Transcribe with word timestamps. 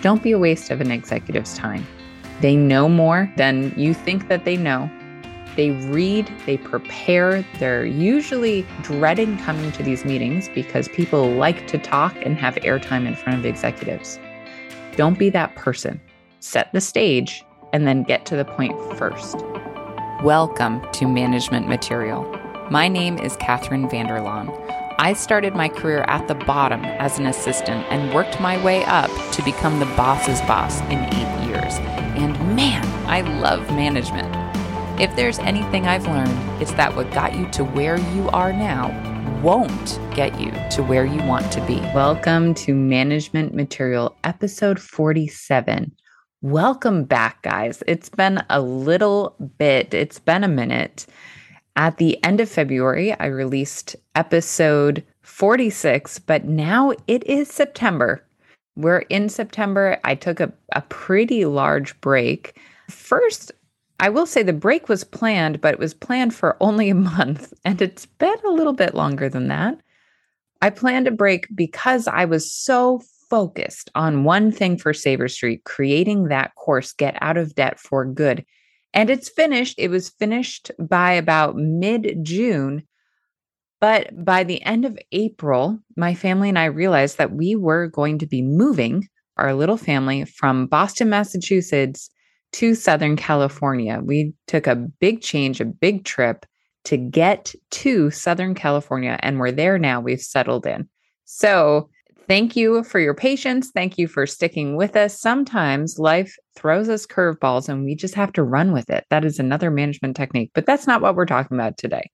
Don't 0.00 0.22
be 0.22 0.30
a 0.30 0.38
waste 0.38 0.70
of 0.70 0.80
an 0.80 0.92
executive's 0.92 1.58
time. 1.58 1.84
They 2.40 2.54
know 2.54 2.88
more 2.88 3.32
than 3.36 3.74
you 3.76 3.94
think 3.94 4.28
that 4.28 4.44
they 4.44 4.56
know. 4.56 4.88
They 5.56 5.72
read, 5.72 6.32
they 6.46 6.56
prepare. 6.56 7.44
They're 7.58 7.84
usually 7.84 8.64
dreading 8.82 9.38
coming 9.38 9.72
to 9.72 9.82
these 9.82 10.04
meetings 10.04 10.48
because 10.54 10.86
people 10.86 11.32
like 11.32 11.66
to 11.66 11.78
talk 11.78 12.14
and 12.24 12.36
have 12.36 12.54
airtime 12.56 13.08
in 13.08 13.16
front 13.16 13.40
of 13.40 13.44
executives. 13.44 14.20
Don't 14.94 15.18
be 15.18 15.30
that 15.30 15.56
person. 15.56 16.00
Set 16.38 16.72
the 16.72 16.80
stage 16.80 17.44
and 17.72 17.84
then 17.84 18.04
get 18.04 18.24
to 18.26 18.36
the 18.36 18.44
point 18.44 18.78
first. 18.96 19.38
Welcome 20.22 20.80
to 20.92 21.08
Management 21.08 21.66
Material. 21.66 22.22
My 22.70 22.86
name 22.86 23.18
is 23.18 23.34
Catherine 23.38 23.88
Vanderlaan. 23.88 24.87
I 25.00 25.12
started 25.12 25.54
my 25.54 25.68
career 25.68 26.04
at 26.08 26.26
the 26.26 26.34
bottom 26.34 26.84
as 26.84 27.20
an 27.20 27.26
assistant 27.26 27.86
and 27.88 28.12
worked 28.12 28.40
my 28.40 28.60
way 28.64 28.84
up 28.86 29.08
to 29.30 29.42
become 29.44 29.78
the 29.78 29.86
boss's 29.94 30.40
boss 30.40 30.80
in 30.90 30.98
eight 31.14 31.46
years. 31.46 31.76
And 32.18 32.36
man, 32.56 32.84
I 33.08 33.20
love 33.20 33.60
management. 33.70 34.28
If 35.00 35.14
there's 35.14 35.38
anything 35.38 35.86
I've 35.86 36.08
learned, 36.08 36.60
it's 36.60 36.72
that 36.72 36.96
what 36.96 37.12
got 37.12 37.36
you 37.36 37.48
to 37.50 37.62
where 37.62 37.96
you 37.96 38.28
are 38.30 38.52
now 38.52 38.90
won't 39.40 40.00
get 40.16 40.40
you 40.40 40.50
to 40.72 40.82
where 40.82 41.04
you 41.04 41.22
want 41.28 41.52
to 41.52 41.64
be. 41.64 41.78
Welcome 41.94 42.52
to 42.54 42.74
Management 42.74 43.54
Material, 43.54 44.16
episode 44.24 44.80
47. 44.80 45.92
Welcome 46.42 47.04
back, 47.04 47.42
guys. 47.42 47.84
It's 47.86 48.08
been 48.08 48.42
a 48.50 48.60
little 48.60 49.36
bit, 49.58 49.94
it's 49.94 50.18
been 50.18 50.42
a 50.42 50.48
minute. 50.48 51.06
At 51.78 51.98
the 51.98 52.22
end 52.24 52.40
of 52.40 52.48
February, 52.48 53.12
I 53.20 53.26
released 53.26 53.94
episode 54.16 55.04
46, 55.22 56.18
but 56.18 56.44
now 56.44 56.92
it 57.06 57.24
is 57.24 57.48
September. 57.48 58.20
We're 58.74 59.04
in 59.10 59.28
September. 59.28 60.00
I 60.02 60.16
took 60.16 60.40
a, 60.40 60.52
a 60.72 60.80
pretty 60.82 61.44
large 61.44 61.98
break. 62.00 62.60
First, 62.90 63.52
I 64.00 64.08
will 64.08 64.26
say 64.26 64.42
the 64.42 64.52
break 64.52 64.88
was 64.88 65.04
planned, 65.04 65.60
but 65.60 65.74
it 65.74 65.78
was 65.78 65.94
planned 65.94 66.34
for 66.34 66.56
only 66.60 66.90
a 66.90 66.94
month, 66.96 67.54
and 67.64 67.80
it's 67.80 68.06
been 68.06 68.34
a 68.44 68.50
little 68.50 68.72
bit 68.72 68.96
longer 68.96 69.28
than 69.28 69.46
that. 69.46 69.78
I 70.60 70.70
planned 70.70 71.06
a 71.06 71.12
break 71.12 71.46
because 71.54 72.08
I 72.08 72.24
was 72.24 72.52
so 72.52 73.02
focused 73.30 73.88
on 73.94 74.24
one 74.24 74.50
thing 74.50 74.78
for 74.78 74.92
Saver 74.92 75.28
Street, 75.28 75.62
creating 75.62 76.24
that 76.24 76.56
course, 76.56 76.92
Get 76.92 77.16
Out 77.20 77.36
of 77.36 77.54
Debt 77.54 77.78
for 77.78 78.04
Good. 78.04 78.44
And 78.94 79.10
it's 79.10 79.28
finished. 79.28 79.74
It 79.78 79.90
was 79.90 80.08
finished 80.08 80.70
by 80.78 81.12
about 81.12 81.56
mid 81.56 82.18
June. 82.22 82.84
But 83.80 84.24
by 84.24 84.44
the 84.44 84.62
end 84.62 84.84
of 84.84 84.98
April, 85.12 85.78
my 85.96 86.14
family 86.14 86.48
and 86.48 86.58
I 86.58 86.64
realized 86.64 87.18
that 87.18 87.32
we 87.32 87.54
were 87.54 87.86
going 87.86 88.18
to 88.18 88.26
be 88.26 88.42
moving 88.42 89.06
our 89.36 89.54
little 89.54 89.76
family 89.76 90.24
from 90.24 90.66
Boston, 90.66 91.10
Massachusetts 91.10 92.10
to 92.52 92.74
Southern 92.74 93.16
California. 93.16 94.00
We 94.02 94.32
took 94.46 94.66
a 94.66 94.74
big 94.74 95.20
change, 95.20 95.60
a 95.60 95.64
big 95.64 96.04
trip 96.04 96.44
to 96.84 96.96
get 96.96 97.54
to 97.70 98.10
Southern 98.10 98.54
California, 98.54 99.18
and 99.20 99.38
we're 99.38 99.52
there 99.52 99.78
now. 99.78 100.00
We've 100.00 100.20
settled 100.20 100.66
in. 100.66 100.88
So 101.24 101.90
Thank 102.28 102.56
you 102.56 102.84
for 102.84 103.00
your 103.00 103.14
patience. 103.14 103.70
Thank 103.74 103.96
you 103.96 104.06
for 104.06 104.26
sticking 104.26 104.76
with 104.76 104.96
us. 104.96 105.18
Sometimes 105.18 105.98
life 105.98 106.36
throws 106.56 106.90
us 106.90 107.06
curveballs 107.06 107.70
and 107.70 107.84
we 107.84 107.94
just 107.94 108.14
have 108.14 108.32
to 108.34 108.42
run 108.42 108.72
with 108.72 108.90
it. 108.90 109.06
That 109.08 109.24
is 109.24 109.38
another 109.38 109.70
management 109.70 110.14
technique, 110.14 110.50
but 110.54 110.66
that's 110.66 110.86
not 110.86 111.00
what 111.00 111.14
we're 111.14 111.24
talking 111.24 111.56
about 111.56 111.78
today. 111.78 112.10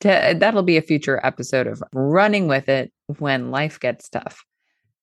To, 0.00 0.36
that'll 0.38 0.62
be 0.62 0.76
a 0.76 0.82
future 0.82 1.18
episode 1.24 1.66
of 1.66 1.82
running 1.94 2.46
with 2.46 2.68
it 2.68 2.92
when 3.18 3.50
life 3.50 3.80
gets 3.80 4.10
tough 4.10 4.44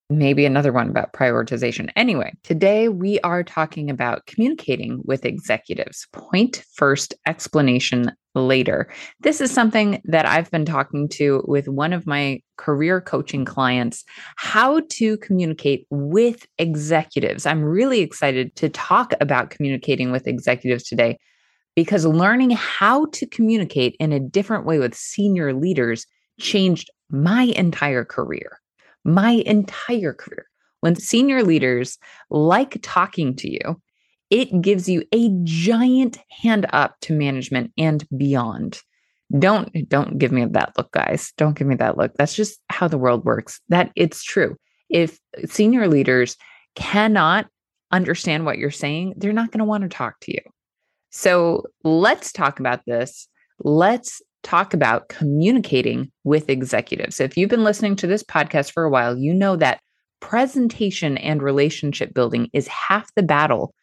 maybe 0.10 0.46
another 0.46 0.72
one 0.72 0.90
about 0.90 1.14
prioritization. 1.14 1.90
Anyway, 1.96 2.32
today 2.44 2.90
we 2.90 3.20
are 3.22 3.44
talking 3.44 3.90
about 3.90 4.26
communicating 4.28 5.02
with 5.06 5.26
executives. 5.26 6.08
Point 6.12 6.64
first, 6.76 7.16
explanation 7.26 8.12
later. 8.36 8.88
This 9.22 9.42
is 9.42 9.52
something 9.52 10.02
that 10.06 10.26
I've 10.26 10.52
been 10.52 10.66
talking 10.66 11.08
to 11.10 11.44
with 11.48 11.68
one 11.68 11.94
of 11.94 12.06
my 12.06 12.42
career 12.58 13.02
coaching 13.02 13.46
clients 13.46 14.04
how 14.36 14.82
to 14.92 15.18
communicate 15.18 15.88
with 15.90 16.46
executives. 16.60 17.46
I'm 17.46 17.64
really 17.64 18.02
excited 18.02 18.56
to 18.58 18.70
talk 18.70 19.14
about 19.22 19.50
communicating 19.50 20.12
with 20.12 20.28
executives 20.28 20.84
today 20.84 21.18
because 21.76 22.06
learning 22.06 22.52
how 22.52 23.06
to 23.08 23.26
communicate 23.26 23.96
in 24.00 24.12
a 24.12 24.20
different 24.20 24.66
way 24.66 24.80
with 24.80 24.96
senior 24.96 25.54
leaders 25.54 26.06
changed 26.40 26.90
my 27.10 27.44
entire 27.44 28.06
career 28.06 28.60
my 29.06 29.44
entire 29.46 30.14
career. 30.14 30.48
When 30.82 30.96
senior 30.96 31.44
leaders 31.44 31.98
like 32.30 32.80
talking 32.82 33.36
to 33.38 33.50
you, 33.50 33.82
it 34.30 34.62
gives 34.62 34.90
you 34.90 35.04
a 35.12 35.30
giant 35.44 36.18
hand 36.30 36.66
up 36.74 36.96
to 37.02 37.14
management 37.14 37.72
and 37.78 38.06
beyond. 38.18 38.82
Don't 39.40 39.72
don't 39.90 40.18
give 40.18 40.32
me 40.32 40.46
that 40.46 40.74
look 40.78 40.92
guys. 40.92 41.32
Don't 41.38 41.58
give 41.58 41.68
me 41.68 41.76
that 41.76 41.98
look. 41.98 42.14
That's 42.16 42.36
just 42.36 42.60
how 42.70 42.88
the 42.88 42.98
world 42.98 43.26
works. 43.26 43.62
That 43.70 43.92
it's 43.96 44.24
true. 44.24 44.58
If 44.90 45.20
senior 45.46 45.88
leaders 45.88 46.38
cannot 46.76 47.48
understand 47.92 48.46
what 48.46 48.58
you're 48.58 48.72
saying, 48.72 49.16
they're 49.18 49.34
not 49.34 49.52
going 49.52 49.60
to 49.60 49.66
want 49.66 49.84
to 49.84 49.90
talk 49.90 50.20
to 50.22 50.32
you. 50.32 50.42
So, 51.10 51.64
let's 51.84 52.32
talk 52.32 52.60
about 52.60 52.82
this. 52.86 53.28
Let's 53.60 54.22
talk 54.46 54.76
about 54.76 55.10
communicating 55.10 56.12
with 56.24 56.50
executives. 56.50 57.20
If 57.20 57.36
you've 57.36 57.50
been 57.50 57.64
listening 57.64 57.96
to 57.98 58.08
this 58.08 58.24
podcast 58.24 58.72
for 58.72 58.84
a 58.84 58.90
while, 58.90 59.18
you 59.18 59.34
know 59.34 59.56
that 59.56 59.82
presentation 60.20 61.18
and 61.18 61.42
relationship 61.42 62.14
building 62.14 62.50
is 62.54 62.68
half 62.68 63.14
the 63.16 63.24
battle 63.24 63.74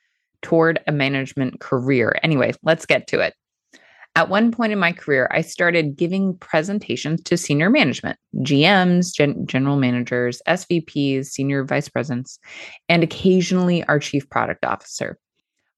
toward 0.41 0.79
a 0.87 0.93
management 0.93 1.61
career. 1.61 2.17
Anyway, 2.23 2.53
let's 2.63 2.87
get 2.87 3.09
to 3.09 3.21
it. 3.21 3.35
At 4.15 4.29
one 4.29 4.53
point 4.53 4.73
in 4.73 4.79
my 4.79 4.93
career, 4.93 5.29
I 5.33 5.41
started 5.41 5.97
giving 5.97 6.37
presentations 6.37 7.23
to 7.23 7.37
senior 7.37 7.71
management, 7.71 8.19
GMs, 8.37 9.13
gen- 9.13 9.47
general 9.47 9.77
managers, 9.77 10.41
SVPs, 10.47 11.27
senior 11.27 11.65
vice 11.65 11.89
presidents, 11.89 12.39
and 12.89 13.03
occasionally 13.03 13.83
our 13.85 13.99
chief 13.99 14.29
product 14.29 14.65
officer. 14.65 15.19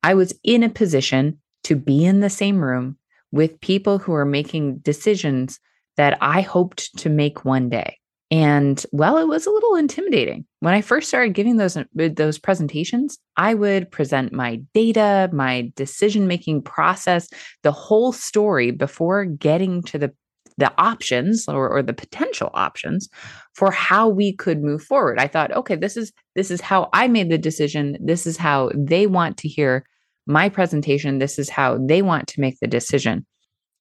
I 0.03 0.15
was 0.15 0.35
in 0.43 0.63
a 0.63 0.69
position 0.69 1.39
to 1.65 1.77
be 1.77 2.05
in 2.05 2.21
the 2.21 2.31
same 2.31 2.59
room 2.59 2.99
with 3.35 3.61
people 3.61 3.99
who 3.99 4.15
are 4.15 4.25
making 4.25 4.79
decisions 4.79 5.59
that 5.97 6.17
I 6.21 6.41
hoped 6.41 6.97
to 6.99 7.09
make 7.11 7.45
one 7.45 7.69
day. 7.69 7.99
And 8.31 8.85
well, 8.93 9.19
it 9.19 9.27
was 9.27 9.47
a 9.47 9.51
little 9.51 9.75
intimidating. 9.75 10.47
When 10.61 10.73
I 10.73 10.81
first 10.81 11.09
started 11.09 11.35
giving 11.35 11.57
those 11.57 11.77
those 11.95 12.39
presentations, 12.39 13.19
I 13.37 13.55
would 13.55 13.91
present 13.91 14.33
my 14.33 14.61
data, 14.73 15.29
my 15.33 15.73
decision-making 15.77 16.63
process, 16.63 17.29
the 17.63 17.73
whole 17.73 18.13
story 18.13 18.71
before 18.71 19.25
getting 19.25 19.83
to 19.83 19.99
the 19.99 20.13
the 20.57 20.73
options 20.79 21.49
or, 21.49 21.69
or 21.69 21.83
the 21.83 21.93
potential 21.93 22.51
options 22.55 23.09
for 23.55 23.73
how 23.73 24.09
we 24.09 24.33
could 24.33 24.63
move 24.63 24.83
forward. 24.83 25.19
I 25.19 25.27
thought, 25.27 25.51
okay, 25.53 25.75
this 25.75 25.97
is 25.97 26.13
this 26.37 26.51
is 26.51 26.61
how 26.61 26.89
I 26.93 27.09
made 27.09 27.31
the 27.31 27.39
decision. 27.39 27.97
This 28.01 28.27
is 28.27 28.37
how 28.37 28.71
they 28.75 29.07
want 29.09 29.37
to 29.39 29.49
hear 29.49 29.85
my 30.27 30.49
presentation. 30.49 31.19
This 31.19 31.39
is 31.39 31.49
how 31.49 31.79
they 31.79 32.03
want 32.03 32.29
to 32.29 32.41
make 32.41 32.59
the 32.61 32.67
decision. 32.67 33.27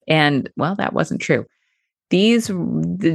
And 0.07 0.49
well, 0.57 0.75
that 0.75 0.93
wasn't 0.93 1.21
true. 1.21 1.45
These, 2.09 2.51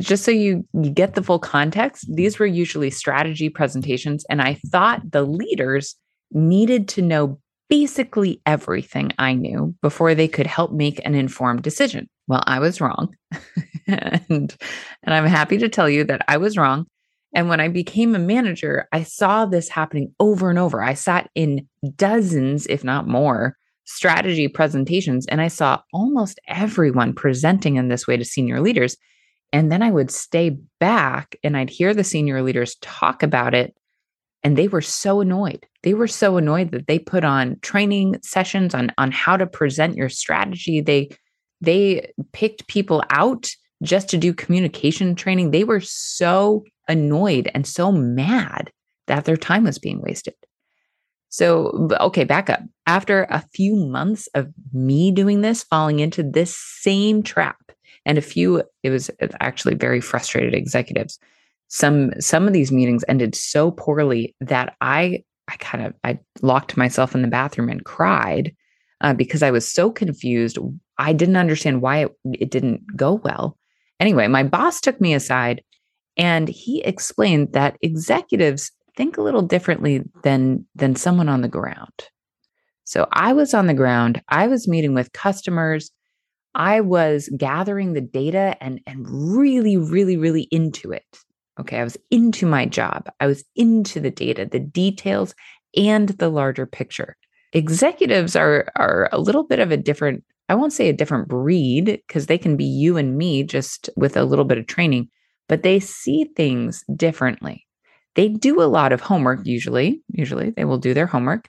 just 0.01 0.25
so 0.25 0.31
you, 0.31 0.67
get 0.93 1.15
the 1.15 1.23
full 1.23 1.39
context, 1.39 2.07
these 2.13 2.39
were 2.39 2.47
usually 2.47 2.91
strategy 2.91 3.49
presentations. 3.49 4.25
And 4.29 4.43
I 4.43 4.55
thought 4.71 5.13
the 5.13 5.23
leaders 5.23 5.95
needed 6.33 6.89
to 6.89 7.03
know 7.03 7.39
basically 7.69 8.41
everything 8.47 9.13
I 9.19 9.35
knew 9.35 9.75
before 9.83 10.15
they 10.15 10.27
could 10.27 10.47
help 10.47 10.73
make 10.73 11.01
an 11.05 11.15
informed 11.15 11.63
decision. 11.63 12.09
Well, 12.27 12.43
I 12.47 12.59
was 12.59 12.81
wrong. 12.81 13.15
and, 13.87 14.29
and 14.29 14.57
I'm 15.07 15.27
happy 15.27 15.59
to 15.59 15.69
tell 15.69 15.89
you 15.89 16.05
that 16.05 16.23
I 16.27 16.39
was 16.39 16.57
wrong. 16.57 16.87
And 17.35 17.49
when 17.49 17.61
I 17.61 17.69
became 17.69 18.15
a 18.15 18.19
manager, 18.19 18.89
I 18.93 19.03
saw 19.03 19.45
this 19.45 19.69
happening 19.69 20.15
over 20.19 20.51
and 20.51 20.59
over. 20.59 20.83
I 20.83 20.95
sat 20.95 21.31
in 21.35 21.69
dozens, 21.97 22.67
if 22.67 22.85
not 22.85 23.07
more, 23.07 23.57
strategy 23.85 24.49
presentations, 24.49 25.27
and 25.27 25.41
I 25.41 25.49
saw 25.49 25.81
almost 25.93 26.41
everyone 26.47 27.15
presenting 27.15 27.77
in 27.77 27.89
this 27.89 28.07
way 28.07 28.17
to 28.17 28.25
senior 28.25 28.61
leaders. 28.61 28.97
And 29.53 29.73
then 29.73 29.83
I 29.83 29.91
would 29.91 30.11
stay 30.11 30.59
back 30.79 31.37
and 31.43 31.57
I'd 31.57 31.71
hear 31.71 31.95
the 31.95 32.05
senior 32.05 32.43
leaders 32.43 32.77
talk 32.83 33.23
about 33.23 33.55
it. 33.55 33.75
And 34.45 34.57
they 34.57 34.69
were 34.69 34.83
so 34.83 35.21
annoyed. 35.21 35.67
They 35.83 35.95
were 35.95 36.07
so 36.07 36.37
annoyed 36.37 36.71
that 36.73 36.87
they 36.87 36.99
put 36.99 37.25
on 37.25 37.59
training 37.61 38.17
sessions 38.23 38.75
on, 38.75 38.93
on 38.99 39.11
how 39.11 39.37
to 39.37 39.47
present 39.47 39.97
your 39.97 40.09
strategy. 40.09 40.81
They 40.81 41.11
they 41.61 42.13
picked 42.33 42.69
people 42.69 43.03
out 43.11 43.49
just 43.83 44.09
to 44.11 44.17
do 44.17 44.33
communication 44.33 45.15
training. 45.15 45.51
They 45.51 45.65
were 45.65 45.81
so 45.81 46.65
annoyed 46.89 47.51
and 47.55 47.67
so 47.67 47.93
mad 47.93 48.73
that 49.07 49.25
their 49.25 49.37
time 49.37 49.65
was 49.65 49.79
being 49.79 50.01
wasted. 50.01 50.35
So, 51.31 51.89
okay, 52.01 52.25
back 52.25 52.49
up. 52.49 52.61
After 52.87 53.25
a 53.25 53.45
few 53.53 53.77
months 53.77 54.29
of 54.35 54.49
me 54.73 55.11
doing 55.11 55.43
this, 55.43 55.63
falling 55.63 56.01
into 56.01 56.23
this 56.23 56.57
same 56.57 57.23
trap, 57.23 57.59
and 58.07 58.17
a 58.17 58.23
few, 58.23 58.63
it 58.83 58.91
was 58.91 59.11
actually 59.41 59.75
very 59.75 60.01
frustrated 60.01 60.55
executives. 60.55 61.19
Some 61.69 62.13
some 62.19 62.47
of 62.47 62.55
these 62.55 62.73
meetings 62.73 63.05
ended 63.09 63.35
so 63.35 63.71
poorly 63.71 64.35
that 64.41 64.75
I 64.81 65.23
I 65.49 65.57
kind 65.57 65.85
of 65.85 65.93
I 66.03 66.19
locked 66.41 66.79
myself 66.79 67.15
in 67.15 67.21
the 67.21 67.29
bathroom 67.29 67.69
and 67.69 67.85
cried 67.85 68.55
uh, 69.03 69.13
because 69.13 69.43
I 69.43 69.51
was 69.51 69.71
so 69.71 69.91
confused. 69.91 70.59
I 70.97 71.13
didn't 71.13 71.37
understand 71.37 71.83
why 71.83 72.05
it, 72.05 72.13
it 72.33 72.51
didn't 72.51 72.97
go 72.97 73.15
well. 73.15 73.59
Anyway, 74.01 74.27
my 74.29 74.45
boss 74.45 74.81
took 74.81 75.01
me 75.01 75.13
aside 75.13 75.63
and 76.19 76.49
he 76.49 76.83
explained 76.83 77.53
that 77.53 77.79
executives 77.81 78.73
think 78.97 79.17
a 79.17 79.23
little 79.23 79.43
differently 79.43 80.03
than 80.25 80.67
than 80.75 80.97
someone 80.97 81.29
on 81.29 81.41
the 81.41 81.49
ground. 81.49 82.09
So 82.85 83.07
I 83.13 83.33
was 83.33 83.55
on 83.55 83.67
the 83.67 83.75
ground, 83.75 84.21
I 84.29 84.49
was 84.49 84.67
meeting 84.67 84.95
with 84.95 85.13
customers, 85.13 85.91
I 86.55 86.81
was 86.81 87.31
gathering 87.37 87.93
the 87.93 88.01
data 88.01 88.57
and 88.61 88.81
and 88.87 89.07
really 89.09 89.77
really 89.77 90.17
really 90.17 90.49
into 90.51 90.91
it. 90.91 91.07
Okay, 91.61 91.79
I 91.79 91.85
was 91.85 91.97
into 92.11 92.47
my 92.47 92.67
job. 92.67 93.09
I 93.21 93.27
was 93.27 93.45
into 93.57 94.01
the 94.01 94.11
data, 94.11 94.47
the 94.51 94.61
details 94.61 95.35
and 95.77 96.09
the 96.11 96.29
larger 96.29 96.67
picture. 96.67 97.17
Executives 97.53 98.35
are 98.35 98.69
are 98.77 99.09
a 99.13 99.21
little 99.21 99.45
bit 99.45 99.61
of 99.61 99.71
a 99.71 99.77
different 99.77 100.25
I 100.49 100.55
won't 100.55 100.73
say 100.73 100.89
a 100.89 100.95
different 100.95 101.29
breed 101.29 101.85
because 102.07 102.27
they 102.27 102.39
can 102.39 102.57
be 102.57 102.65
you 102.65 102.97
and 102.97 103.17
me 103.17 103.45
just 103.45 103.91
with 103.97 104.17
a 104.17 104.25
little 104.25 104.47
bit 104.47 104.59
of 104.59 104.67
training, 104.67 105.11
but 105.49 105.63
they 105.63 105.81
see 105.81 106.31
things 106.37 106.85
differently. 106.95 107.67
They 108.15 108.29
do 108.29 108.61
a 108.61 108.65
lot 108.65 108.93
of 108.93 109.01
homework 109.01 109.47
usually. 109.47 110.03
Usually 110.09 110.51
they 110.51 110.65
will 110.65 110.79
do 110.79 110.95
their 110.95 111.07
homework. 111.07 111.49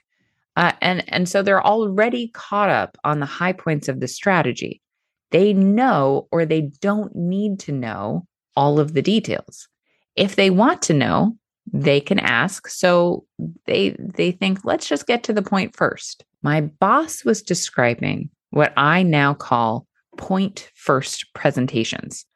Uh, 0.56 0.72
and 0.80 1.04
and 1.08 1.28
so 1.28 1.42
they're 1.42 1.64
already 1.64 2.28
caught 2.28 2.70
up 2.70 2.98
on 3.04 3.20
the 3.20 3.26
high 3.26 3.52
points 3.52 3.88
of 3.88 4.00
the 4.00 4.08
strategy. 4.08 4.82
They 5.30 5.52
know 5.52 6.28
or 6.32 6.44
they 6.44 6.70
don't 6.80 7.14
need 7.14 7.60
to 7.60 7.72
know 7.72 8.26
all 8.56 8.80
of 8.80 8.94
the 8.94 9.02
details. 9.02 9.68
If 10.16 10.36
they 10.36 10.50
want 10.50 10.82
to 10.82 10.94
know, 10.94 11.36
they 11.72 12.00
can 12.00 12.18
ask. 12.18 12.68
So 12.68 13.24
they 13.66 13.96
they 13.98 14.32
think 14.32 14.64
let's 14.64 14.88
just 14.88 15.06
get 15.06 15.22
to 15.24 15.32
the 15.32 15.42
point 15.42 15.76
first. 15.76 16.24
My 16.42 16.62
boss 16.62 17.24
was 17.24 17.42
describing 17.42 18.30
what 18.50 18.72
I 18.76 19.02
now 19.02 19.34
call 19.34 19.86
point 20.16 20.70
first 20.74 21.32
presentations. 21.34 22.26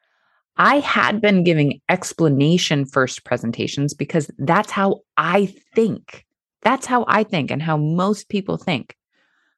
I 0.56 0.78
had 0.80 1.20
been 1.20 1.42
giving 1.42 1.80
explanation 1.88 2.84
first 2.84 3.24
presentations 3.24 3.92
because 3.92 4.30
that's 4.38 4.70
how 4.70 5.00
I 5.16 5.54
think. 5.74 6.24
That's 6.62 6.86
how 6.86 7.04
I 7.08 7.24
think 7.24 7.50
and 7.50 7.62
how 7.62 7.76
most 7.76 8.28
people 8.28 8.56
think. 8.56 8.96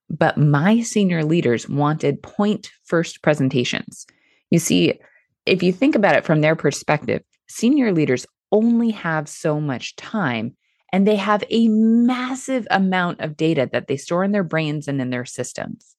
But 0.09 0.39
my 0.39 0.81
senior 0.83 1.25
leaders 1.25 1.69
wanted 1.69 2.23
point 2.23 2.71
first 2.85 3.23
presentations. 3.23 4.07
You 4.51 4.59
see, 4.59 4.95
if 5.45 5.63
you 5.63 5.73
think 5.73 5.95
about 5.95 6.17
it 6.17 6.25
from 6.25 6.41
their 6.41 6.57
perspective, 6.57 7.23
senior 7.49 7.93
leaders 7.93 8.27
only 8.53 8.91
have 8.91 9.29
so 9.29 9.61
much 9.61 9.97
time 9.97 10.57
and 10.93 11.07
they 11.07 11.17
have 11.17 11.45
a 11.51 11.69
massive 11.69 12.67
amount 12.71 13.21
of 13.21 13.37
data 13.37 13.69
that 13.73 13.89
they 13.89 13.97
store 13.97 14.25
in 14.25 14.33
their 14.33 14.45
brains 14.45 14.89
and 14.89 15.01
in 15.01 15.11
their 15.11 15.25
systems. 15.25 15.96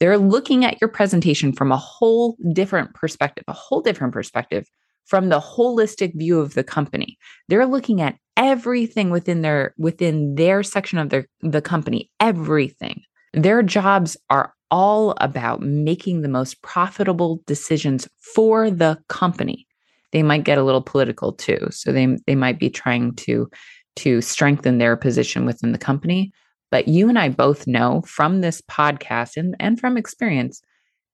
They're 0.00 0.18
looking 0.18 0.64
at 0.64 0.80
your 0.80 0.88
presentation 0.88 1.52
from 1.52 1.72
a 1.72 1.76
whole 1.76 2.36
different 2.52 2.94
perspective, 2.94 3.44
a 3.48 3.52
whole 3.52 3.80
different 3.80 4.12
perspective 4.12 4.68
from 5.06 5.28
the 5.28 5.40
holistic 5.40 6.14
view 6.16 6.40
of 6.40 6.54
the 6.54 6.64
company. 6.64 7.16
They're 7.48 7.66
looking 7.66 8.00
at 8.00 8.16
everything 8.36 9.10
within 9.10 9.42
their 9.42 9.74
within 9.78 10.34
their 10.34 10.62
section 10.62 10.98
of 10.98 11.08
their 11.08 11.26
the 11.40 11.62
company, 11.62 12.10
everything. 12.20 13.02
Their 13.32 13.62
jobs 13.62 14.16
are 14.30 14.52
all 14.70 15.14
about 15.18 15.62
making 15.62 16.22
the 16.22 16.28
most 16.28 16.60
profitable 16.62 17.42
decisions 17.46 18.08
for 18.34 18.70
the 18.70 18.98
company. 19.08 19.66
They 20.12 20.22
might 20.22 20.44
get 20.44 20.58
a 20.58 20.64
little 20.64 20.82
political 20.82 21.32
too. 21.32 21.68
So 21.70 21.92
they 21.92 22.16
they 22.26 22.34
might 22.34 22.58
be 22.58 22.70
trying 22.70 23.14
to 23.16 23.48
to 23.96 24.20
strengthen 24.20 24.78
their 24.78 24.96
position 24.96 25.46
within 25.46 25.72
the 25.72 25.78
company, 25.78 26.32
but 26.70 26.88
you 26.88 27.08
and 27.08 27.18
I 27.18 27.28
both 27.28 27.66
know 27.66 28.02
from 28.06 28.40
this 28.40 28.60
podcast 28.62 29.36
and, 29.36 29.54
and 29.60 29.78
from 29.78 29.96
experience, 29.96 30.62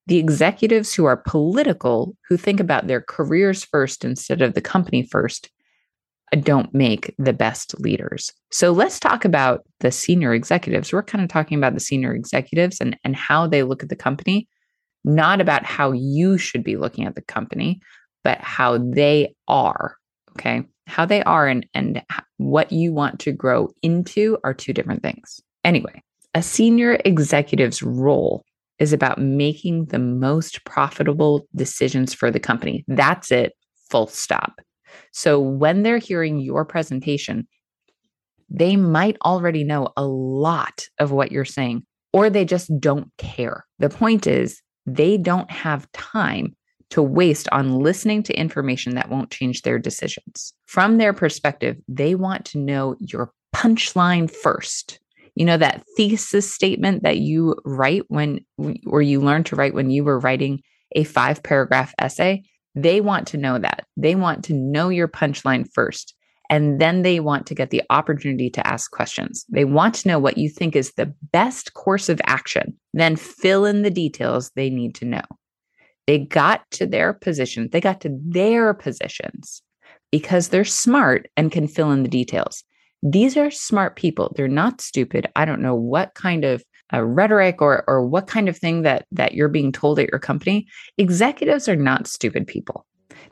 the 0.07 0.17
executives 0.17 0.93
who 0.93 1.05
are 1.05 1.17
political, 1.17 2.15
who 2.27 2.37
think 2.37 2.59
about 2.59 2.87
their 2.87 3.01
careers 3.01 3.63
first 3.63 4.03
instead 4.03 4.41
of 4.41 4.53
the 4.53 4.61
company 4.61 5.03
first, 5.03 5.49
uh, 6.33 6.37
don't 6.37 6.73
make 6.73 7.13
the 7.17 7.33
best 7.33 7.79
leaders. 7.79 8.31
So 8.51 8.71
let's 8.71 8.99
talk 8.99 9.23
about 9.23 9.61
the 9.79 9.91
senior 9.91 10.33
executives. 10.33 10.91
We're 10.91 11.03
kind 11.03 11.23
of 11.23 11.29
talking 11.29 11.57
about 11.57 11.73
the 11.73 11.79
senior 11.79 12.13
executives 12.13 12.81
and, 12.81 12.97
and 13.03 13.15
how 13.15 13.47
they 13.47 13.63
look 13.63 13.83
at 13.83 13.89
the 13.89 13.95
company, 13.95 14.49
not 15.05 15.39
about 15.39 15.63
how 15.65 15.91
you 15.91 16.37
should 16.37 16.63
be 16.63 16.75
looking 16.75 17.05
at 17.05 17.15
the 17.15 17.21
company, 17.21 17.79
but 18.23 18.39
how 18.39 18.77
they 18.77 19.35
are. 19.47 19.95
Okay 20.31 20.65
how 20.87 21.05
they 21.05 21.23
are 21.23 21.47
and, 21.47 21.65
and 21.73 22.01
what 22.37 22.71
you 22.71 22.93
want 22.93 23.19
to 23.19 23.31
grow 23.31 23.69
into 23.81 24.37
are 24.43 24.53
two 24.53 24.73
different 24.73 25.01
things. 25.01 25.41
Anyway, 25.63 26.01
a 26.33 26.43
senior 26.43 26.99
executive's 27.05 27.81
role 27.81 28.43
is 28.79 28.91
about 28.91 29.19
making 29.19 29.85
the 29.85 29.99
most 29.99 30.63
profitable 30.65 31.47
decisions 31.55 32.13
for 32.13 32.31
the 32.31 32.39
company. 32.39 32.83
That's 32.87 33.31
it, 33.31 33.53
full 33.89 34.07
stop. 34.07 34.59
So 35.11 35.39
when 35.39 35.83
they're 35.83 35.99
hearing 35.99 36.39
your 36.39 36.65
presentation, 36.65 37.47
they 38.49 38.75
might 38.75 39.17
already 39.23 39.63
know 39.63 39.89
a 39.95 40.05
lot 40.05 40.87
of 40.99 41.11
what 41.11 41.31
you're 41.31 41.45
saying, 41.45 41.85
or 42.11 42.29
they 42.29 42.45
just 42.45 42.69
don't 42.79 43.09
care. 43.17 43.65
The 43.79 43.89
point 43.89 44.27
is, 44.27 44.61
they 44.85 45.17
don't 45.17 45.49
have 45.49 45.91
time 45.93 46.55
to 46.93 47.01
waste 47.01 47.49
on 47.51 47.79
listening 47.79 48.21
to 48.21 48.39
information 48.39 48.93
that 48.93 49.09
won't 49.09 49.31
change 49.31 49.63
their 49.63 49.79
decisions. 49.79 50.53
From 50.67 50.99
their 50.99 51.11
perspective, 51.11 51.75
they 51.87 52.13
want 52.13 52.45
to 52.45 52.59
know 52.59 52.95
your 52.99 53.31
punchline 53.55 54.29
first. 54.29 54.99
You 55.33 55.43
know, 55.43 55.57
that 55.57 55.83
thesis 55.97 56.53
statement 56.53 57.01
that 57.01 57.17
you 57.17 57.55
write 57.65 58.03
when, 58.09 58.41
or 58.85 59.01
you 59.01 59.21
learned 59.21 59.47
to 59.47 59.55
write 59.55 59.73
when 59.73 59.89
you 59.89 60.03
were 60.03 60.19
writing 60.19 60.61
a 60.95 61.03
five 61.03 61.41
paragraph 61.41 61.95
essay. 61.97 62.43
They 62.75 63.01
want 63.01 63.25
to 63.29 63.37
know 63.37 63.57
that. 63.57 63.87
They 63.97 64.13
want 64.13 64.43
to 64.45 64.53
know 64.53 64.89
your 64.89 65.07
punchline 65.07 65.67
first. 65.73 66.13
And 66.51 66.79
then 66.79 67.01
they 67.01 67.19
want 67.19 67.47
to 67.47 67.55
get 67.55 67.71
the 67.71 67.81
opportunity 67.89 68.51
to 68.51 68.67
ask 68.67 68.91
questions. 68.91 69.45
They 69.49 69.65
want 69.65 69.95
to 69.95 70.07
know 70.07 70.19
what 70.19 70.37
you 70.37 70.47
think 70.47 70.75
is 70.75 70.93
the 70.93 71.11
best 71.31 71.73
course 71.73 72.07
of 72.07 72.21
action, 72.25 72.77
then 72.93 73.15
fill 73.15 73.65
in 73.65 73.81
the 73.81 73.89
details 73.89 74.51
they 74.51 74.69
need 74.69 74.93
to 74.95 75.05
know. 75.05 75.23
They 76.07 76.19
got 76.19 76.69
to 76.71 76.85
their 76.85 77.13
position, 77.13 77.69
they 77.71 77.81
got 77.81 78.01
to 78.01 78.17
their 78.25 78.73
positions 78.73 79.61
because 80.11 80.49
they're 80.49 80.65
smart 80.65 81.27
and 81.37 81.51
can 81.51 81.67
fill 81.67 81.91
in 81.91 82.03
the 82.03 82.09
details. 82.09 82.63
These 83.01 83.35
are 83.35 83.51
smart 83.51 83.95
people. 83.95 84.31
They're 84.35 84.47
not 84.47 84.79
stupid. 84.79 85.27
I 85.35 85.43
don't 85.45 85.61
know 85.61 85.75
what 85.75 86.13
kind 86.13 86.45
of 86.45 86.63
uh, 86.93 87.03
rhetoric 87.03 87.61
or 87.61 87.83
or 87.87 88.05
what 88.05 88.27
kind 88.27 88.47
of 88.47 88.57
thing 88.57 88.83
that 88.83 89.05
that 89.11 89.33
you're 89.33 89.49
being 89.49 89.71
told 89.71 89.99
at 89.99 90.09
your 90.09 90.19
company. 90.19 90.67
Executives 90.97 91.67
are 91.67 91.75
not 91.75 92.07
stupid 92.07 92.47
people. 92.47 92.85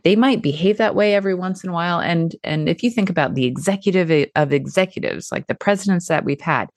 They 0.03 0.15
might 0.15 0.41
behave 0.41 0.77
that 0.77 0.95
way 0.95 1.13
every 1.13 1.36
once 1.36 1.63
in 1.63 1.69
a 1.69 1.74
while 1.74 2.00
and 2.00 2.36
and 2.43 2.67
if 2.67 2.84
you 2.84 2.89
think 2.89 3.10
about 3.10 3.36
the 3.36 3.45
executive 3.45 4.29
of 4.36 4.51
executives 4.51 5.31
like 5.31 5.48
the 5.48 5.55
presidents 5.55 6.07
that 6.07 6.25
we've 6.25 6.41
had, 6.41 6.69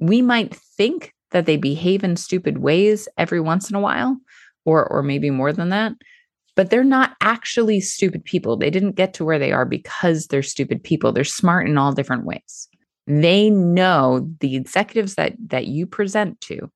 we 0.00 0.22
might 0.22 0.54
think 0.54 1.12
that 1.32 1.46
they 1.46 1.56
behave 1.56 2.04
in 2.04 2.16
stupid 2.16 2.58
ways 2.58 3.08
every 3.18 3.40
once 3.40 3.68
in 3.68 3.74
a 3.74 3.80
while, 3.80 4.16
or 4.64 4.86
or 4.90 5.02
maybe 5.02 5.30
more 5.30 5.52
than 5.52 5.68
that 5.70 5.92
but 6.56 6.70
they're 6.70 6.84
not 6.84 7.16
actually 7.20 7.80
stupid 7.80 8.24
people. 8.24 8.56
They 8.56 8.70
didn't 8.70 8.92
get 8.92 9.14
to 9.14 9.24
where 9.24 9.38
they 9.38 9.52
are 9.52 9.64
because 9.64 10.26
they're 10.26 10.42
stupid 10.42 10.82
people. 10.82 11.12
They're 11.12 11.24
smart 11.24 11.68
in 11.68 11.78
all 11.78 11.92
different 11.92 12.24
ways. 12.24 12.68
They 13.06 13.50
know 13.50 14.30
the 14.40 14.56
executives 14.56 15.16
that 15.16 15.34
that 15.48 15.66
you 15.66 15.86
present 15.86 16.40
to. 16.42 16.70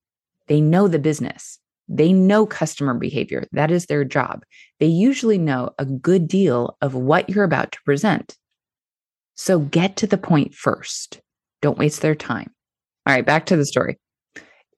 They 0.47 0.61
know 0.61 0.87
the 0.87 0.99
business. 0.99 1.59
They 1.87 2.13
know 2.13 2.45
customer 2.45 2.93
behavior. 2.93 3.47
That 3.51 3.71
is 3.71 3.87
their 3.87 4.03
job. 4.03 4.43
They 4.79 4.85
usually 4.85 5.39
know 5.39 5.71
a 5.79 5.85
good 5.85 6.27
deal 6.27 6.77
of 6.81 6.93
what 6.93 7.29
you're 7.29 7.43
about 7.43 7.71
to 7.71 7.81
present. 7.83 8.37
So 9.33 9.59
get 9.59 9.95
to 9.97 10.07
the 10.07 10.17
point 10.17 10.53
first. 10.53 11.21
Don't 11.61 11.79
waste 11.79 12.01
their 12.01 12.15
time. 12.15 12.51
All 13.07 13.15
right 13.15 13.25
back 13.25 13.47
to 13.47 13.55
the 13.55 13.65
story 13.65 13.97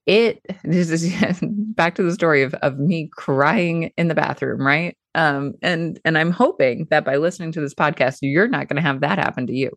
it 0.06 0.40
this 0.64 0.90
is 0.90 1.40
back 1.42 1.94
to 1.94 2.02
the 2.02 2.12
story 2.12 2.42
of 2.42 2.54
of 2.54 2.78
me 2.78 3.10
crying 3.16 3.92
in 3.96 4.08
the 4.08 4.14
bathroom 4.14 4.60
right? 4.60 4.96
Um 5.14 5.54
and 5.62 6.00
and 6.04 6.16
i'm 6.16 6.30
hoping 6.30 6.86
that 6.90 7.04
by 7.04 7.16
listening 7.16 7.52
to 7.52 7.60
this 7.60 7.74
podcast 7.74 8.18
you're 8.22 8.48
not 8.48 8.68
going 8.68 8.76
to 8.76 8.82
have 8.82 9.00
that 9.00 9.18
happen 9.18 9.46
to 9.46 9.54
you. 9.54 9.70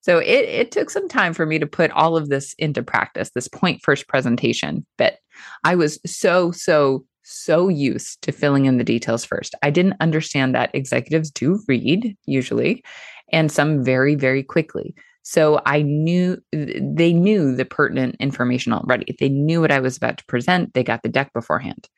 So 0.00 0.18
it 0.18 0.44
it 0.48 0.70
took 0.72 0.90
some 0.90 1.08
time 1.08 1.32
for 1.32 1.46
me 1.46 1.58
to 1.58 1.66
put 1.66 1.90
all 1.92 2.16
of 2.16 2.28
this 2.28 2.54
into 2.58 2.82
practice 2.82 3.30
this 3.34 3.48
point 3.48 3.80
first 3.82 4.08
presentation 4.08 4.84
but 4.98 5.18
i 5.64 5.74
was 5.74 5.98
so 6.04 6.50
so 6.50 7.04
so 7.24 7.68
used 7.68 8.20
to 8.22 8.32
filling 8.32 8.66
in 8.66 8.78
the 8.78 8.84
details 8.84 9.24
first. 9.24 9.54
I 9.62 9.70
didn't 9.70 9.96
understand 10.00 10.54
that 10.54 10.74
executives 10.74 11.30
do 11.30 11.62
read 11.68 12.16
usually 12.26 12.84
and 13.32 13.50
some 13.50 13.84
very 13.84 14.14
very 14.14 14.42
quickly 14.42 14.94
so 15.22 15.60
I 15.64 15.82
knew 15.82 16.38
they 16.52 17.12
knew 17.12 17.54
the 17.54 17.64
pertinent 17.64 18.16
information 18.18 18.72
already. 18.72 19.16
They 19.18 19.28
knew 19.28 19.60
what 19.60 19.72
I 19.72 19.80
was 19.80 19.96
about 19.96 20.18
to 20.18 20.24
present. 20.26 20.74
They 20.74 20.82
got 20.82 21.02
the 21.02 21.08
deck 21.08 21.32
beforehand. 21.32 21.88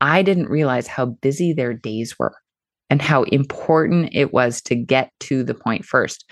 I 0.00 0.22
didn't 0.22 0.48
realize 0.48 0.86
how 0.86 1.06
busy 1.06 1.52
their 1.52 1.72
days 1.72 2.18
were 2.18 2.34
and 2.90 3.00
how 3.00 3.22
important 3.24 4.10
it 4.12 4.32
was 4.32 4.60
to 4.62 4.74
get 4.74 5.10
to 5.20 5.42
the 5.42 5.54
point 5.54 5.84
first. 5.84 6.30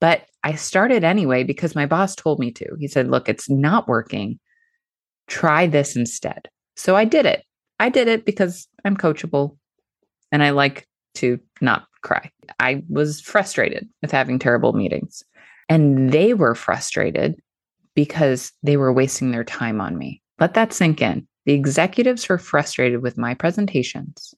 But 0.00 0.26
I 0.44 0.54
started 0.54 1.04
anyway 1.04 1.42
because 1.42 1.74
my 1.74 1.86
boss 1.86 2.14
told 2.14 2.38
me 2.38 2.52
to. 2.52 2.76
He 2.78 2.86
said, 2.86 3.08
Look, 3.08 3.28
it's 3.28 3.48
not 3.48 3.88
working. 3.88 4.38
Try 5.26 5.66
this 5.66 5.96
instead. 5.96 6.48
So 6.76 6.94
I 6.96 7.04
did 7.04 7.24
it. 7.24 7.42
I 7.80 7.88
did 7.88 8.08
it 8.08 8.26
because 8.26 8.68
I'm 8.84 8.96
coachable 8.96 9.56
and 10.30 10.42
I 10.42 10.50
like 10.50 10.86
to 11.14 11.40
not 11.60 11.86
cry. 12.06 12.30
I 12.60 12.82
was 12.88 13.20
frustrated 13.20 13.88
with 14.00 14.12
having 14.12 14.38
terrible 14.38 14.72
meetings. 14.72 15.22
And 15.68 16.12
they 16.12 16.32
were 16.32 16.54
frustrated 16.54 17.40
because 17.94 18.52
they 18.62 18.76
were 18.76 18.92
wasting 18.92 19.32
their 19.32 19.44
time 19.44 19.80
on 19.80 19.98
me. 19.98 20.22
Let 20.38 20.54
that 20.54 20.72
sink 20.72 21.02
in. 21.02 21.26
The 21.46 21.54
executives 21.54 22.28
were 22.28 22.38
frustrated 22.38 23.02
with 23.02 23.18
my 23.18 23.34
presentations 23.34 24.34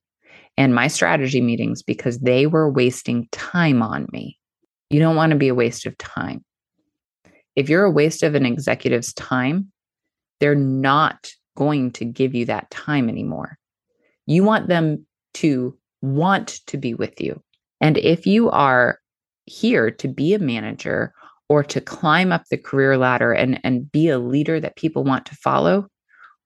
and 0.56 0.74
my 0.74 0.88
strategy 0.88 1.40
meetings 1.40 1.82
because 1.82 2.18
they 2.20 2.46
were 2.46 2.70
wasting 2.70 3.28
time 3.32 3.82
on 3.82 4.06
me. 4.12 4.38
You 4.90 5.00
don't 5.00 5.16
want 5.16 5.32
to 5.32 5.38
be 5.38 5.48
a 5.48 5.54
waste 5.54 5.86
of 5.86 5.98
time. 5.98 6.44
If 7.56 7.68
you're 7.68 7.84
a 7.84 7.90
waste 7.90 8.22
of 8.22 8.34
an 8.34 8.46
executive's 8.46 9.12
time, 9.12 9.72
they're 10.40 10.54
not 10.54 11.30
going 11.56 11.90
to 11.92 12.04
give 12.04 12.34
you 12.34 12.46
that 12.46 12.70
time 12.70 13.08
anymore. 13.08 13.58
You 14.26 14.44
want 14.44 14.68
them 14.68 15.06
to 15.34 15.76
want 16.00 16.60
to 16.68 16.76
be 16.76 16.94
with 16.94 17.20
you. 17.20 17.42
And 17.80 17.96
if 17.98 18.26
you 18.26 18.50
are 18.50 18.98
here 19.46 19.90
to 19.90 20.08
be 20.08 20.34
a 20.34 20.38
manager 20.38 21.12
or 21.48 21.62
to 21.64 21.80
climb 21.80 22.32
up 22.32 22.44
the 22.50 22.58
career 22.58 22.96
ladder 22.96 23.32
and, 23.32 23.60
and 23.64 23.90
be 23.90 24.08
a 24.08 24.18
leader 24.18 24.60
that 24.60 24.76
people 24.76 25.04
want 25.04 25.26
to 25.26 25.36
follow, 25.36 25.86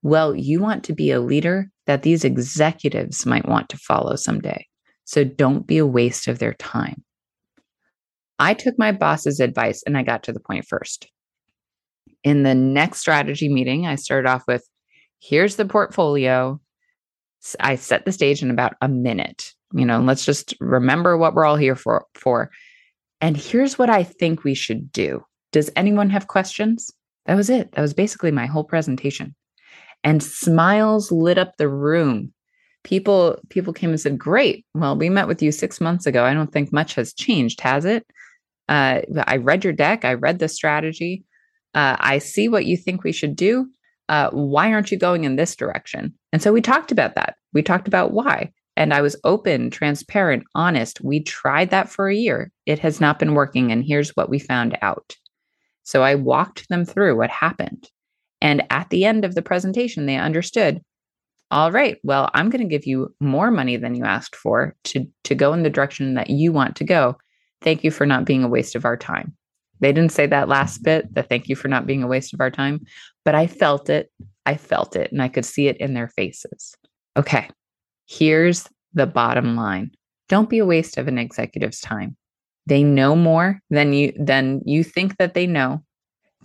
well, 0.01 0.35
you 0.35 0.59
want 0.59 0.83
to 0.85 0.93
be 0.93 1.11
a 1.11 1.19
leader 1.19 1.69
that 1.85 2.03
these 2.03 2.23
executives 2.23 3.25
might 3.25 3.47
want 3.47 3.69
to 3.69 3.77
follow 3.77 4.15
someday. 4.15 4.65
So 5.05 5.23
don't 5.23 5.67
be 5.67 5.77
a 5.77 5.85
waste 5.85 6.27
of 6.27 6.39
their 6.39 6.53
time. 6.53 7.03
I 8.39 8.53
took 8.53 8.77
my 8.77 8.91
boss's 8.91 9.39
advice 9.39 9.83
and 9.85 9.97
I 9.97 10.03
got 10.03 10.23
to 10.23 10.33
the 10.33 10.39
point 10.39 10.65
first. 10.67 11.07
In 12.23 12.43
the 12.43 12.55
next 12.55 12.99
strategy 12.99 13.49
meeting, 13.49 13.85
I 13.85 13.95
started 13.95 14.29
off 14.29 14.43
with 14.47 14.67
here's 15.19 15.55
the 15.55 15.65
portfolio. 15.65 16.59
I 17.59 17.75
set 17.75 18.05
the 18.05 18.11
stage 18.11 18.41
in 18.41 18.49
about 18.49 18.75
a 18.81 18.87
minute. 18.87 19.52
You 19.73 19.85
know, 19.85 19.99
let's 19.99 20.25
just 20.25 20.53
remember 20.59 21.17
what 21.17 21.33
we're 21.33 21.45
all 21.45 21.55
here 21.55 21.75
for 21.75 22.05
for. 22.13 22.51
And 23.21 23.35
here's 23.35 23.79
what 23.79 23.89
I 23.89 24.03
think 24.03 24.43
we 24.43 24.53
should 24.53 24.91
do. 24.91 25.23
Does 25.51 25.69
anyone 25.75 26.09
have 26.09 26.27
questions? 26.27 26.91
That 27.25 27.35
was 27.35 27.49
it. 27.49 27.71
That 27.71 27.81
was 27.81 27.93
basically 27.93 28.31
my 28.31 28.45
whole 28.45 28.63
presentation. 28.63 29.35
And 30.03 30.21
smiles 30.21 31.11
lit 31.11 31.37
up 31.37 31.53
the 31.57 31.69
room. 31.69 32.33
People 32.83 33.39
people 33.49 33.73
came 33.73 33.91
and 33.91 33.99
said, 33.99 34.17
"Great. 34.17 34.65
Well, 34.73 34.97
we 34.97 35.09
met 35.09 35.27
with 35.27 35.41
you 35.41 35.51
6 35.51 35.79
months 35.81 36.05
ago. 36.05 36.25
I 36.25 36.33
don't 36.33 36.51
think 36.51 36.73
much 36.73 36.95
has 36.95 37.13
changed, 37.13 37.61
has 37.61 37.85
it? 37.85 38.05
Uh, 38.67 39.01
I 39.25 39.37
read 39.37 39.63
your 39.63 39.73
deck. 39.73 40.05
I 40.05 40.13
read 40.13 40.39
the 40.39 40.49
strategy. 40.49 41.23
Uh, 41.73 41.95
I 41.99 42.19
see 42.19 42.49
what 42.49 42.65
you 42.65 42.77
think 42.77 43.03
we 43.03 43.11
should 43.11 43.35
do. 43.35 43.67
Uh, 44.09 44.29
why 44.31 44.73
aren't 44.73 44.91
you 44.91 44.99
going 44.99 45.23
in 45.23 45.37
this 45.37 45.55
direction?" 45.55 46.13
And 46.33 46.41
so 46.41 46.51
we 46.51 46.61
talked 46.61 46.91
about 46.91 47.15
that. 47.15 47.35
We 47.53 47.63
talked 47.63 47.87
about 47.87 48.11
why. 48.11 48.51
And 48.75 48.93
I 48.93 49.01
was 49.01 49.15
open, 49.23 49.69
transparent, 49.69 50.43
honest. 50.55 51.01
We 51.01 51.21
tried 51.21 51.69
that 51.69 51.89
for 51.89 52.07
a 52.07 52.15
year. 52.15 52.51
It 52.65 52.79
has 52.79 52.99
not 52.99 53.19
been 53.19 53.35
working. 53.35 53.71
And 53.71 53.83
here's 53.83 54.15
what 54.15 54.29
we 54.29 54.39
found 54.39 54.77
out. 54.81 55.15
So 55.83 56.01
I 56.01 56.15
walked 56.15 56.69
them 56.69 56.85
through 56.85 57.17
what 57.17 57.29
happened. 57.29 57.89
And 58.41 58.63
at 58.69 58.89
the 58.89 59.05
end 59.05 59.25
of 59.25 59.35
the 59.35 59.41
presentation, 59.41 60.05
they 60.05 60.17
understood 60.17 60.81
all 61.53 61.71
right, 61.71 61.99
well, 62.01 62.31
I'm 62.33 62.49
going 62.49 62.67
to 62.67 62.67
give 62.67 62.87
you 62.87 63.13
more 63.19 63.51
money 63.51 63.77
than 63.77 63.93
you 63.93 64.05
asked 64.05 64.35
for 64.35 64.75
to, 64.85 65.05
to 65.25 65.35
go 65.35 65.53
in 65.53 65.61
the 65.61 65.69
direction 65.69 66.15
that 66.15 66.31
you 66.31 66.51
want 66.51 66.75
to 66.77 66.83
go. 66.83 67.15
Thank 67.61 67.83
you 67.83 67.91
for 67.91 68.07
not 68.07 68.25
being 68.25 68.43
a 68.43 68.47
waste 68.47 68.73
of 68.73 68.85
our 68.85 68.97
time. 68.97 69.35
They 69.79 69.93
didn't 69.93 70.13
say 70.13 70.25
that 70.25 70.49
last 70.49 70.81
bit, 70.81 71.13
the 71.13 71.21
thank 71.21 71.47
you 71.49 71.55
for 71.55 71.67
not 71.67 71.85
being 71.85 72.01
a 72.01 72.07
waste 72.07 72.33
of 72.33 72.41
our 72.41 72.49
time, 72.49 72.83
but 73.23 73.35
I 73.35 73.45
felt 73.45 73.87
it. 73.87 74.11
I 74.47 74.57
felt 74.57 74.95
it 74.95 75.11
and 75.11 75.21
I 75.21 75.27
could 75.27 75.45
see 75.45 75.67
it 75.67 75.77
in 75.77 75.93
their 75.93 76.07
faces. 76.07 76.75
Okay, 77.17 77.47
Here's 78.07 78.67
the 78.93 79.07
bottom 79.07 79.55
line. 79.55 79.91
Don't 80.29 80.49
be 80.49 80.59
a 80.59 80.65
waste 80.65 80.97
of 80.97 81.07
an 81.07 81.17
executive's 81.17 81.79
time. 81.79 82.15
They 82.65 82.83
know 82.83 83.15
more 83.15 83.59
than 83.69 83.93
you 83.93 84.13
than 84.17 84.61
you 84.65 84.83
think 84.83 85.17
that 85.17 85.33
they 85.33 85.47
know. 85.47 85.83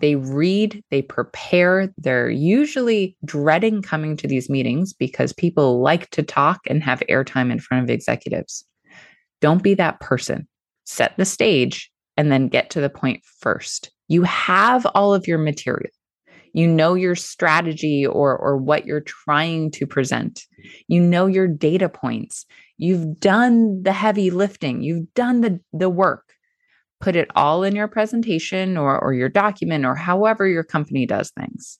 They 0.00 0.14
read, 0.14 0.82
they 0.90 1.02
prepare. 1.02 1.92
They're 1.98 2.30
usually 2.30 3.16
dreading 3.24 3.82
coming 3.82 4.16
to 4.18 4.28
these 4.28 4.48
meetings 4.48 4.92
because 4.92 5.32
people 5.32 5.80
like 5.80 6.10
to 6.10 6.22
talk 6.22 6.60
and 6.68 6.82
have 6.82 7.02
airtime 7.08 7.50
in 7.50 7.58
front 7.58 7.84
of 7.84 7.90
executives. 7.90 8.64
Don't 9.40 9.62
be 9.62 9.74
that 9.74 10.00
person. 10.00 10.46
Set 10.84 11.16
the 11.16 11.24
stage 11.24 11.90
and 12.16 12.30
then 12.32 12.48
get 12.48 12.70
to 12.70 12.80
the 12.80 12.90
point 12.90 13.22
first. 13.40 13.90
You 14.08 14.22
have 14.22 14.86
all 14.94 15.14
of 15.14 15.26
your 15.26 15.38
material 15.38 15.90
you 16.52 16.66
know 16.66 16.94
your 16.94 17.14
strategy 17.14 18.06
or 18.06 18.36
or 18.36 18.56
what 18.56 18.86
you're 18.86 19.00
trying 19.00 19.70
to 19.72 19.86
present. 19.86 20.42
You 20.88 21.00
know 21.00 21.26
your 21.26 21.48
data 21.48 21.88
points. 21.88 22.46
You've 22.76 23.20
done 23.20 23.82
the 23.82 23.92
heavy 23.92 24.30
lifting. 24.30 24.82
You've 24.82 25.12
done 25.14 25.40
the 25.40 25.60
the 25.72 25.90
work. 25.90 26.24
Put 27.00 27.16
it 27.16 27.30
all 27.36 27.62
in 27.62 27.76
your 27.76 27.88
presentation 27.88 28.76
or 28.76 28.98
or 28.98 29.14
your 29.14 29.28
document 29.28 29.84
or 29.84 29.94
however 29.94 30.46
your 30.46 30.64
company 30.64 31.06
does 31.06 31.30
things. 31.30 31.78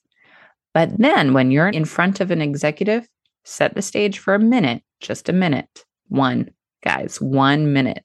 But 0.73 0.97
then 0.97 1.33
when 1.33 1.51
you're 1.51 1.69
in 1.69 1.85
front 1.85 2.19
of 2.19 2.31
an 2.31 2.41
executive 2.41 3.07
set 3.45 3.73
the 3.73 3.81
stage 3.81 4.19
for 4.19 4.33
a 4.33 4.39
minute 4.39 4.83
just 4.99 5.29
a 5.29 5.33
minute. 5.33 5.85
One 6.07 6.51
guys 6.83 7.19
one 7.19 7.73
minute 7.73 8.03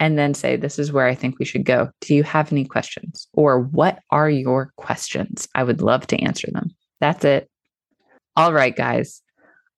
and 0.00 0.18
then 0.18 0.34
say, 0.34 0.56
This 0.56 0.78
is 0.78 0.92
where 0.92 1.06
I 1.06 1.14
think 1.14 1.38
we 1.38 1.44
should 1.44 1.64
go. 1.64 1.90
Do 2.00 2.14
you 2.14 2.22
have 2.22 2.52
any 2.52 2.64
questions? 2.64 3.28
Or 3.32 3.60
what 3.60 4.00
are 4.10 4.30
your 4.30 4.72
questions? 4.76 5.48
I 5.54 5.64
would 5.64 5.80
love 5.80 6.06
to 6.08 6.22
answer 6.22 6.48
them. 6.52 6.70
That's 7.00 7.24
it. 7.24 7.48
All 8.36 8.52
right, 8.52 8.74
guys. 8.74 9.22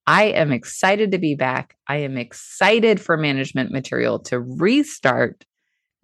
I 0.07 0.25
am 0.25 0.53
excited 0.53 1.11
to 1.13 1.19
be 1.19 1.35
back. 1.35 1.77
I 1.89 1.97
am 1.97 2.17
excited 2.17 3.01
for 3.01 3.17
management 3.17 3.73
material 3.73 4.21
to 4.21 4.41
restart. 4.41 5.45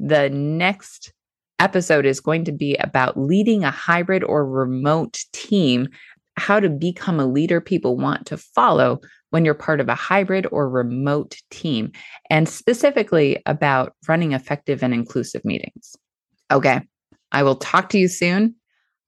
The 0.00 0.28
next 0.28 1.12
episode 1.60 2.04
is 2.04 2.18
going 2.18 2.44
to 2.44 2.52
be 2.52 2.74
about 2.76 3.16
leading 3.16 3.62
a 3.62 3.70
hybrid 3.70 4.24
or 4.24 4.44
remote 4.44 5.20
team, 5.32 5.86
how 6.36 6.58
to 6.58 6.68
become 6.68 7.20
a 7.20 7.26
leader 7.26 7.60
people 7.60 7.96
want 7.96 8.26
to 8.26 8.36
follow 8.36 9.00
when 9.32 9.46
you're 9.46 9.54
part 9.54 9.80
of 9.80 9.88
a 9.88 9.94
hybrid 9.94 10.46
or 10.52 10.68
remote 10.68 11.36
team, 11.50 11.90
and 12.28 12.46
specifically 12.48 13.42
about 13.46 13.94
running 14.06 14.32
effective 14.32 14.82
and 14.82 14.92
inclusive 14.92 15.42
meetings. 15.42 15.96
Okay, 16.50 16.82
I 17.32 17.42
will 17.42 17.56
talk 17.56 17.88
to 17.90 17.98
you 17.98 18.08
soon. 18.08 18.54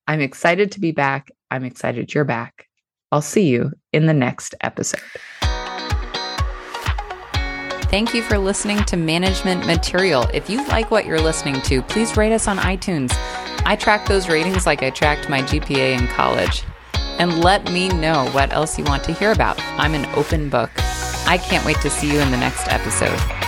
I'm 0.06 0.20
excited 0.20 0.72
to 0.72 0.80
be 0.80 0.92
back. 0.92 1.30
I'm 1.50 1.64
excited 1.64 2.14
you're 2.14 2.24
back. 2.24 2.66
I'll 3.12 3.22
see 3.22 3.48
you 3.48 3.72
in 3.92 4.06
the 4.06 4.14
next 4.14 4.54
episode. 4.62 5.00
Thank 7.90 8.14
you 8.14 8.22
for 8.22 8.38
listening 8.38 8.82
to 8.84 8.96
Management 8.96 9.66
Material. 9.66 10.26
If 10.32 10.48
you 10.48 10.66
like 10.68 10.90
what 10.90 11.04
you're 11.04 11.20
listening 11.20 11.60
to, 11.62 11.82
please 11.82 12.16
rate 12.16 12.32
us 12.32 12.48
on 12.48 12.56
iTunes. 12.56 13.12
I 13.66 13.76
track 13.76 14.06
those 14.06 14.28
ratings 14.28 14.66
like 14.66 14.82
I 14.82 14.88
tracked 14.90 15.28
my 15.28 15.42
GPA 15.42 15.98
in 15.98 16.08
college 16.08 16.64
and 17.18 17.42
let 17.42 17.70
me 17.70 17.88
know 17.88 18.28
what 18.32 18.52
else 18.52 18.78
you 18.78 18.84
want 18.84 19.04
to 19.04 19.12
hear 19.12 19.32
about. 19.32 19.58
I'm 19.78 19.94
an 19.94 20.06
open 20.14 20.48
book. 20.48 20.70
I 21.26 21.38
can't 21.38 21.64
wait 21.64 21.80
to 21.82 21.90
see 21.90 22.12
you 22.12 22.20
in 22.20 22.30
the 22.30 22.36
next 22.36 22.68
episode. 22.68 23.43